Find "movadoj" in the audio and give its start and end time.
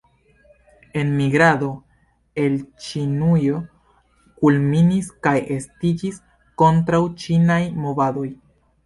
7.85-8.27